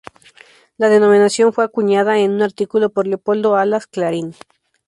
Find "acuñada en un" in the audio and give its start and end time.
1.63-2.41